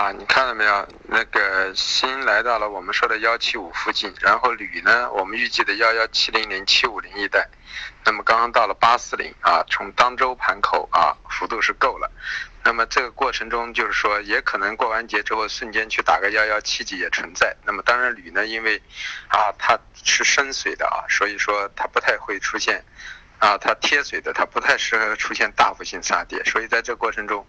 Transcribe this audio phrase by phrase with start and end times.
[0.00, 0.88] 啊，你看到没有？
[1.02, 7.46] 那个锌来到了我们说的幺七五附近，然后铝呢，我们预计的幺幺七零零七五零一带，
[8.06, 12.10] 那么刚刚到了八四零啊，从当周盘口啊，幅度是够了。
[12.64, 17.54] 那么这个过程中就是说，也可能过完节之后瞬间去打个幺幺七几也存在。
[17.66, 18.80] 那么当然铝呢，因为
[19.28, 22.82] 啊它是深水的啊，所以说它不太会出现
[23.38, 26.42] 啊它贴水的，它不太适合出现大幅性杀跌。
[26.44, 27.46] 所以在这过程中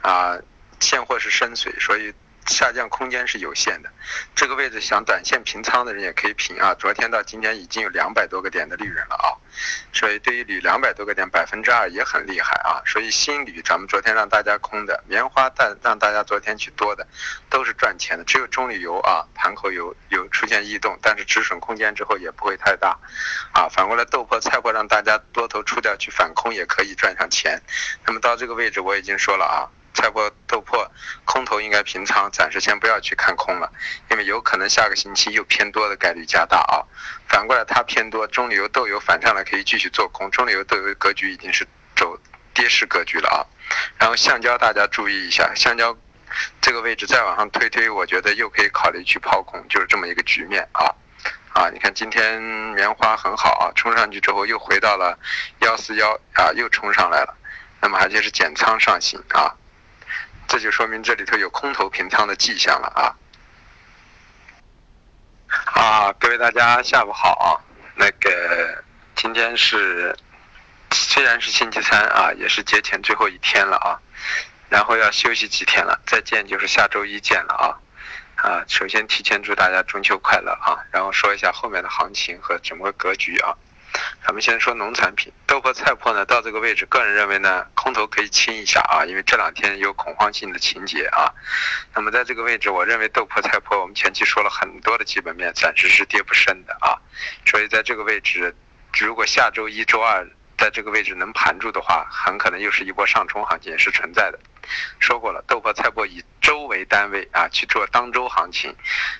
[0.00, 0.36] 啊。
[0.82, 2.12] 现货是深水，所以
[2.46, 3.88] 下降空间是有限的。
[4.34, 6.74] 这个位置想短线平仓的人也可以平啊。
[6.74, 9.30] 昨天到今天已经有两百多个点的利润了啊，
[9.92, 12.82] 所以对于铝两百多个点，百分之二也很厉害啊。
[12.84, 17.06] 所以新铝咱们昨天让大家空的，棉花但让大家昨天去多的，
[17.48, 18.24] 都是赚钱的。
[18.24, 22.98] 只有中铝油啊，盘口有有出现异动，但是止损空间之后也不会太大
[23.52, 23.68] 啊。
[23.68, 27.62] 反过来豆粕、菜粕让大家多头出掉去反空也可以赚上钱。
[28.04, 29.70] 那么到这个位置我已经说了啊。
[29.94, 30.88] 菜粕、豆粕，
[31.24, 33.70] 空头应该平仓，暂时先不要去看空了，
[34.10, 36.82] 因为有可能下个星期又偏多的概率加大啊。
[37.28, 42.18] 反过来它偏多，中榈油、豆油反上来可以继续做空，中榈油、豆油格局已经是走
[42.54, 43.44] 跌势格局了啊。
[43.98, 45.96] 然后橡胶大家注意一下，橡胶
[46.60, 50.86] 这个位置再往上推推，我觉得又可以考虑去抛空，就是这么一个局面啊。
[51.52, 55.18] 啊，你看今天棉花很好啊，冲上去之后又回到了
[55.60, 57.36] 幺四幺啊，又冲上来了，
[57.80, 59.52] 那么而且是减仓上行啊。
[60.48, 63.16] 这就说明这里头有空头平仓的迹象了啊！
[65.74, 67.56] 啊，各位大家下午好啊！
[67.94, 68.82] 那个
[69.14, 70.14] 今天是
[70.90, 73.96] 虽然是星期三啊，也是节前最后一天了啊，
[74.68, 77.66] 然后要休息几天了，再见就是下周一见了啊！
[78.36, 80.76] 啊，首先提前祝大家中秋快乐啊！
[80.90, 83.56] 然后说一下后面的行情和整个格局啊。
[84.24, 91.32] 咱们先说农产品，豆粕、菜粕呢，到这个位置，个人认为呢，空头可以清一下啊，因为这两天有恐慌性的情节啊。
[91.94, 96.96] 那么在这个位置，我认为豆粕、菜粕，我们前期说了很多的基本面，暂时是跌不深的啊。
[97.44, 98.54] 所以在这个位置，
[98.98, 104.38] 如果下周一周二在这个位置能盘住的话，很可能又是一波上冲行情是存在的。
[104.98, 108.74] 说过了，豆粕、菜粕以周为单位啊去做当周行情，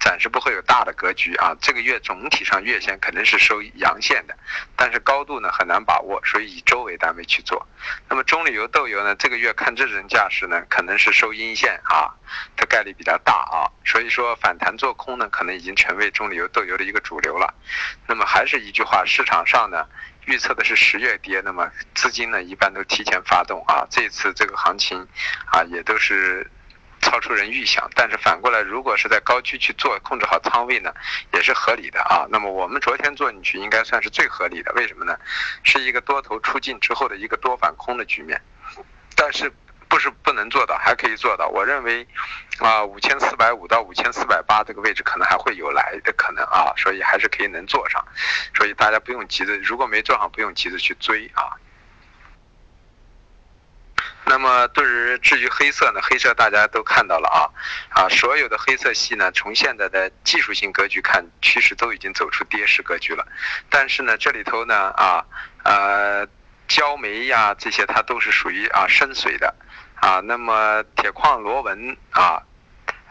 [0.00, 1.54] 暂时不会有大的格局啊。
[1.60, 4.36] 这个月总体上月线肯定是收阳线的，
[4.76, 7.66] 但是高度呢很难把握，所以以周为单位去做。
[8.08, 12.12] 那么中榈油豆油呢，这个月看这种架势呢，可能是收阴线啊
[12.56, 13.70] 的概率比较大啊。
[13.84, 17.54] 所以说反弹做空呢，可能已经成为中榈油豆油的一个主流了。
[18.06, 19.86] 那么还是一句话，市场上呢。
[20.26, 25.06] 预测的是十月跌，那么资金呢一般都提前发动啊，这次这个行情
[25.46, 26.48] 啊也都是
[27.00, 30.92] 超出人预想，但是反过来，如果是在高区去做，控制好仓位呢，
[31.32, 32.26] 也是合理的啊。
[32.28, 35.16] 那么我们昨天做进去应该算是最合理的，为什么呢？
[35.62, 38.40] 是一个多头出尽之后的一个多反空的局面，
[39.14, 39.52] 但是。
[39.88, 41.48] 不是不能做到，还可以做到。
[41.48, 42.06] 我认为，
[42.58, 48.04] 啊，五千四百五到五千四百八这个位置可能还会有来的可能啊，所以还是可以能做上。
[48.54, 51.54] 所以大家不用急着，如果没做上，不用急着去追啊。
[54.28, 56.00] 那么对于至于黑色呢？
[56.02, 57.46] 黑色大家都看到了啊，
[57.90, 63.24] 啊，所有的黑色系呢，从现在的技术性格局看，趋势都已经走出跌势格局了。
[63.70, 65.24] 但是呢，这里头呢，啊，
[65.62, 66.26] 呃，
[66.66, 69.54] 焦煤呀这些，它都是属于啊深水的。
[70.06, 72.40] 啊，那么铁矿螺纹啊，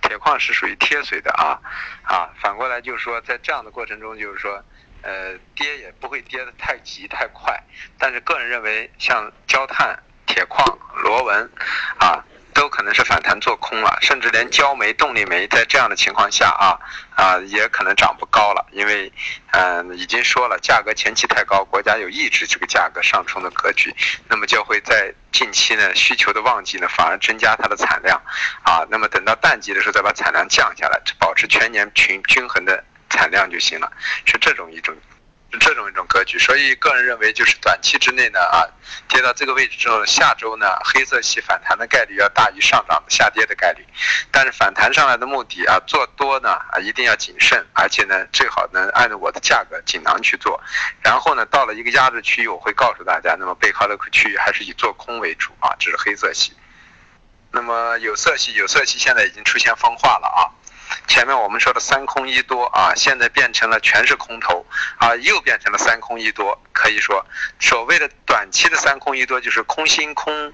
[0.00, 1.58] 铁矿是属于贴水的啊，
[2.04, 4.62] 啊，反过来就是说，在这样的过程中，就是说，
[5.02, 7.60] 呃，跌也不会跌得太急太快，
[7.98, 11.50] 但是个人认为，像焦炭、铁矿、螺纹，
[11.98, 12.24] 啊。
[12.54, 16.78] 都可能是反弹做空了，甚至连焦煤、动力煤在这样的情况下啊
[17.14, 19.12] 啊也可能涨不高了，因为
[19.50, 23.94] 嗯已经说了价格前期太高，国家有抑制这个价格上冲的格局，
[24.28, 28.20] 那么就会在近期呢需求的旺季呢反而增加它的产量
[28.62, 33.92] 啊，那么等到淡季的时候再把产量降下来，保持全年均均衡的产量就行了，
[34.24, 34.94] 是这种一种。
[35.58, 38.66] 这种一种格局，所以个人认为就是短期之内呢啊，
[39.08, 43.84] 跌到这个位置之后，下周呢黑色系反弹的概率要大于上涨下跌的概率，
[44.30, 50.60] 但是反弹上来的目的啊，做多呢啊一定要谨慎，而且呢最好能按照我的价格锦囊去做，
[51.02, 56.52] 然后呢到了一个压制区域，我会告诉大家，那么背靠的区域还是以做空为主啊，这是黑色系，
[57.50, 60.42] 那么有色系有色系现在已经出现分化了啊。
[61.06, 64.64] 前面我们说的三空一多啊，现在变成了全是空头
[64.98, 66.60] 啊，又变成了三空一多。
[66.72, 67.24] 可以说，
[67.60, 70.52] 所谓的短期的三空一多就是空心空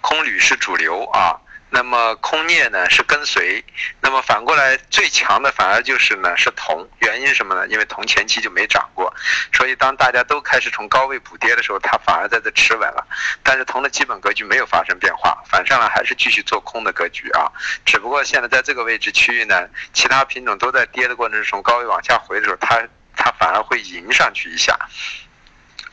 [0.00, 1.40] 空铝是主流啊，
[1.74, 3.64] 那么空镍呢是跟随，
[4.02, 7.66] 那么反过来最强的反而就是呢是铜，原因什么呢？
[7.68, 9.10] 因为铜前期就没涨过，
[9.54, 13.06] 所以当大家都开始从高位补跌的时候，它反而在这持稳了。
[13.42, 17.50] 但是铜的基本格局没有发生变化，反上来还是继续做空的格局啊。
[17.86, 22.86] 只不过现在在这个位置区域呢，其他品种都在跌的过程中，从高位往下回的时候，它
[23.16, 24.78] 它反而会迎上去一下。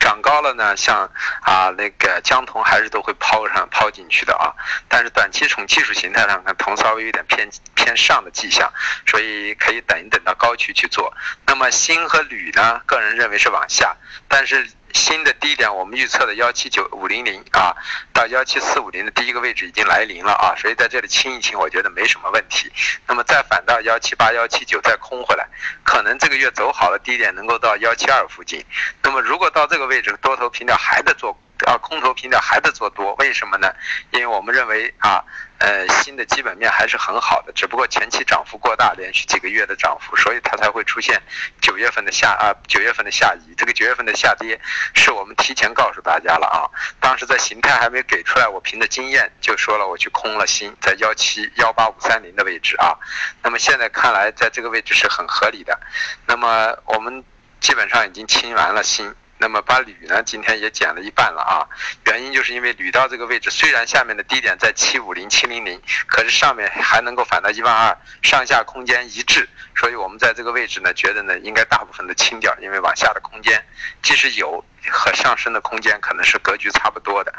[0.00, 1.10] 涨高了呢，像
[1.42, 4.52] 啊那个江铜还是都会抛上抛进去的啊，
[4.88, 8.72] 但是短期从技术形态上看，铜稍微有点偏偏上的迹象，
[9.06, 11.12] 所以可以等一等到高区去做。
[11.46, 13.96] 那么锌和铝呢，个人认为是往下，
[14.28, 14.68] 但是。
[14.94, 17.74] 锌的低点，我们预测的幺七九五零零啊，
[18.22, 22.70] 到幺七四五零的第一个位置已经来临了啊，所以在这里清一清，我觉得没什么问题。
[23.04, 25.44] 那么再反到幺七八幺七九再空回来，
[25.82, 28.64] 可能这个月走好了，低点能够到幺七二附近。
[29.02, 31.36] 那么如果到这个位置，多头平掉还得做。
[31.64, 33.72] 啊，空头平掉还得做多，为什么呢？
[34.10, 35.22] 因为我们认为啊，
[35.58, 41.22] 呃，新的基本面还是很好的，只不过前期涨幅过大，连续几个月的涨幅，所以它才会出现
[41.60, 43.54] 九月份的下啊，九月份的下移。
[43.56, 44.58] 这个九月份的下跌，
[44.92, 46.66] 是我们提前告诉大家了啊。
[46.98, 52.92] 当时在形态还没给出来，我凭着经验就说了，我去空了新，在幺七幺八五三零的位置啊。
[53.42, 55.80] 那么现在看来，在这个位置是很合理的。
[56.26, 57.24] 那么我们
[57.58, 59.14] 基本上已经清完了新。
[59.42, 61.66] 那么把铝呢，今天也减了一半了啊，
[62.06, 73.60] 原因就是因为铝到这个位置，虽然下面的低点在七五零七零零，可是上面还能够反到一万二，上下空间一致，所以我们在这个位置呢，觉得呢应该大部分的清掉，因为往下的空间
[74.00, 77.34] 即使有和上升的空间可能是格局差不多的，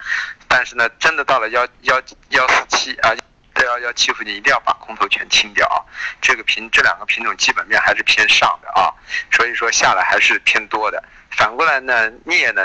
[0.49, 2.01] 但是呢，真的到了幺幺
[2.31, 3.15] 幺四七啊，
[3.55, 5.77] 在要要欺负你一定要把空头全清掉啊，
[6.21, 8.91] 这个品这两个品种基本面还是偏上的啊，
[9.31, 11.03] 所以说下来还是偏多的。
[11.31, 12.63] 反过来呢，镍呢，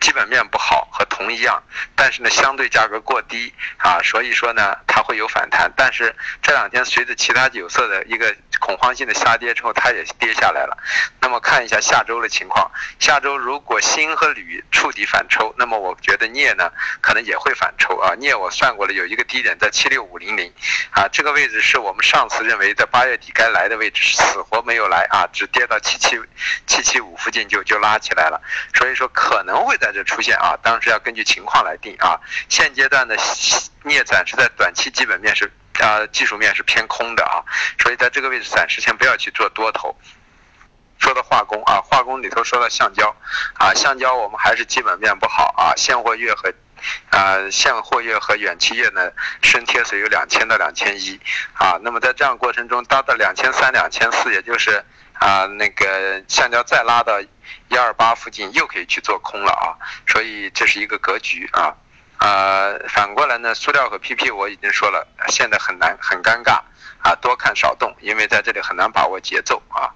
[0.00, 1.62] 基本面不好，和铜一样，
[1.94, 5.70] 但是呢，相对价格过低啊，所以说呢，它会有反弹。
[5.76, 10.76] 但是这两天随着其他有色的一个恐慌性的下跌之后，它也跌下来了。
[11.20, 16.70] 那么看一下下周的情况，下周如果锌和铝触底反抽，那么我觉得镍呢，
[17.00, 18.14] 可能也会反抽啊。
[18.16, 20.52] 镍我算过了，有一个低点在七六五零零，
[20.90, 26.18] 啊，这个位置是我们上次认为在八月底该来的位置，死活没有来啊，只跌到七七
[26.66, 28.40] 七七五附近就就拉起来了。
[28.74, 32.20] 所以说可能会在这出现啊，当时要根据情况来定啊。
[32.48, 33.16] 现阶段的
[33.84, 35.50] 镍暂时在短期基本面是
[35.80, 37.42] 啊技术面是偏空的啊，
[37.78, 39.96] 所以在这个位置暂时先不要去做多头。
[40.98, 43.14] 说到化工啊，化工里头说到橡胶
[43.54, 46.52] 啊，橡胶我们还是基本面不好啊，现货月和
[47.10, 49.10] 啊现货月和远期月呢
[49.42, 51.18] 深贴水有两千到两千一
[51.54, 54.84] 啊，那么在这样过程中达到两千三两千四，也就是
[55.14, 57.20] 啊那个橡胶再拉到。
[57.70, 59.76] 一二八附近又可以去做空了啊，
[60.06, 61.74] 所以这是一个格局啊，
[62.18, 66.62] 呃，反过来呢，塑料和 PP 我已经说了，现在很难很尴尬
[67.02, 69.92] 啊，多看少动，因为在这里很难把握节奏啊。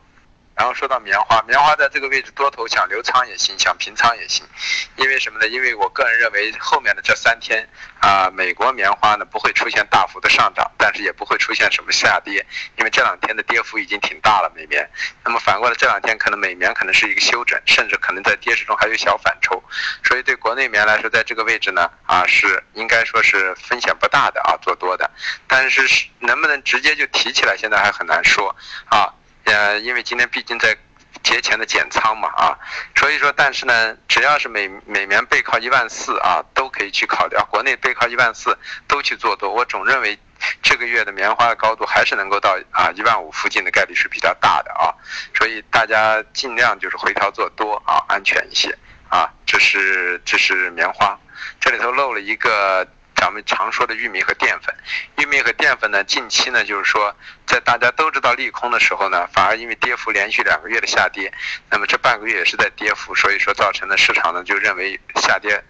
[0.62, 4.46] 然后说到棉花，棉花在这个位置多头想留仓也行，想平仓也行，
[4.94, 5.48] 因为什么呢？
[5.48, 7.68] 因为我个人认为后面的这三天
[7.98, 14.88] 啊，美国棉花呢不会出现大幅的上涨，但是也不会出现什么下跌，因为这两天的跌幅已经挺大了美棉。
[15.24, 19.60] 那么反过来这两天可能美棉可能是一个休整，甚至可能在跌势中还有小反抽，
[20.04, 25.10] 所以对国内棉来说，在这个位置呢啊是应该说是风险不大的啊做多的，
[25.48, 28.54] 但是能不能直接就提起来，现在还很难说
[28.88, 29.12] 啊。
[29.44, 30.76] 呃，因为今天毕竟在
[31.22, 32.58] 节前的减仓嘛，啊，
[32.96, 37.44] 所以说，但是呢，只要是美美棉背靠一万四啊，都可以去考虑啊。
[37.50, 38.56] 国内背靠一万四
[38.88, 40.18] 都去做多，我总认为
[40.62, 44.94] 这个月的棉花的高度还是能够到啊一万五附近的概率是比较大的啊，
[45.34, 48.76] 所以大家尽量就是回调做多啊，安全一些
[49.08, 49.28] 啊。
[49.46, 51.18] 这是这是棉花，
[51.60, 52.86] 这里头漏了一个。
[53.22, 54.74] 咱们常说的玉米和淀粉，
[55.18, 57.14] 玉米和淀粉呢，近期呢，就是说，
[57.46, 61.32] 在大家都知道利空的时候呢，反而因为跌幅连续两个月的下跌，
[61.70, 65.62] 那么这半个月也是在跌幅，所以说造成的市场呢就认为下跌，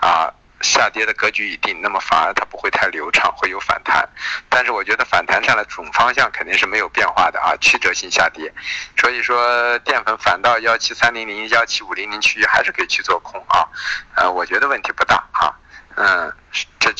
[0.00, 4.08] 啊，下跌的格局已定，那么反而它不会太流畅，会有反弹。
[4.48, 8.54] 但是我觉得反弹上的总方向肯定是没有变化的啊，曲折性下跌，
[8.96, 13.66] 所以说淀粉反到幺七三零零、幺七五零零区域还是可以去做空啊，
[14.14, 15.50] 呃，我觉得问题不大啊。
[15.96, 16.32] 嗯，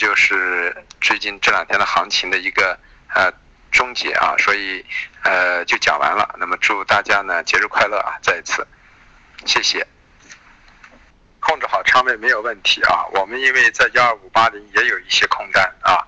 [0.01, 2.79] 就是最近这两天的行情的一个
[3.15, 3.31] 呃
[3.71, 4.83] 终结啊，所以
[5.25, 6.37] 呃就讲完了。
[6.39, 8.17] 那么祝大家呢节日快乐啊！
[8.23, 8.67] 再一次
[9.45, 9.87] 谢谢。
[11.39, 13.05] 控制好仓位没有问题啊。
[13.13, 16.01] 我们因为在幺二五八零也有一些空单啊，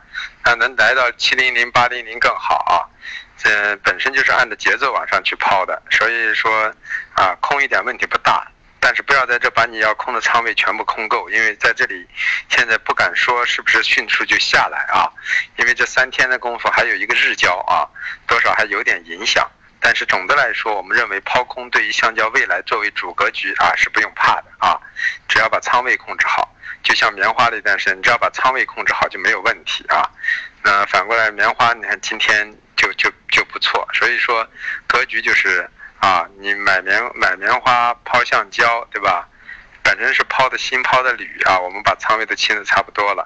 [0.43, 2.89] 那能来到七零零八零零更好啊。
[3.37, 6.75] 这本身就是按照节奏往上去抛的，所以说
[7.13, 8.51] 啊空一点问题不大。
[8.85, 12.05] 但是不要在这把你要空的仓位全部空够，因为在这里
[12.49, 15.07] 现在不敢说是不是迅速就下来啊，
[15.57, 17.87] 因为这三天的功夫还有一个日交啊，
[18.27, 19.49] 多少还有点影响。
[19.79, 24.77] 但是总的来说，我们认为抛空对于橡胶未来作为主格局啊是不用怕的啊，
[25.29, 30.11] 只要把仓位控制好，就像棉花的一段时间，你只要把仓位控制好就没有问题啊。
[30.65, 34.45] 那反过来棉花，你看今天就就就不错，所以说
[34.89, 35.69] 格局就是
[36.03, 39.29] 啊，你买棉买棉花抛橡胶，对吧？
[39.85, 43.23] 本身是抛的新抛的铝啊，我们把仓位都清的差不多了，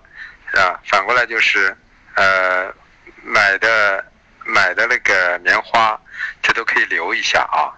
[0.53, 0.77] 啊？
[0.85, 1.75] 反过来就是
[2.17, 2.71] 呃
[3.23, 4.05] 买的
[4.45, 5.99] 买的那个棉花，
[6.43, 7.73] 这都可以留一下啊。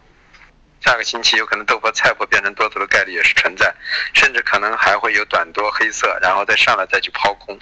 [0.81, 3.73] 下个星期有可能豆粕、菜粕变成多头的概率也是存在，
[4.15, 7.57] 甚至可能还会有短多黑色，然后再上来再去抛空。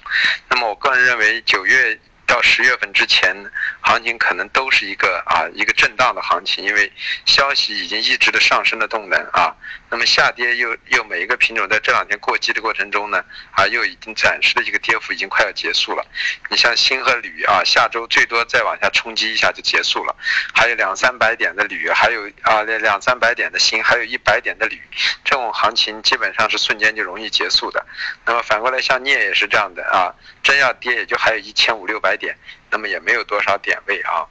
[0.49, 2.01] 那么我个人认为九月。
[2.27, 3.35] 到十月份之前，
[3.81, 6.93] 行情可能都是一个啊一个震荡的行情，因为
[7.25, 9.55] 消息已经抑制了上升的动能啊。
[9.89, 16.05] 那么下跌又又每一个品种在这两天过激的过程中呢，啊又已经暂时的一个跌幅已经快要结束了。
[16.51, 20.15] 你像锌和铝啊，下周最多再往下冲击一下就结束了。
[20.53, 24.81] 还有两三百点的铝，还有啊两两三百点的锌，还有一百点的铝，
[25.25, 27.87] 这种行情基本上是瞬间就容易结束的。
[28.25, 30.11] 那么反过来像镍也是这样的啊，
[30.43, 32.16] 真要跌也就还有一千五六百。
[32.17, 32.37] 点，
[32.71, 34.27] 那么也没有多少点位啊，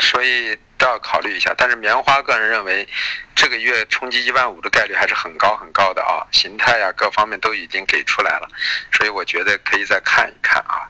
[0.00, 1.54] 所以都要考虑一下。
[1.56, 2.88] 但是棉花个人认为，
[3.34, 8.48] 这个月冲击一万五的概率还是很高很高的啊，形态呀各方面都已经给出来了，
[8.92, 10.88] 所以我觉得可以再看一看啊。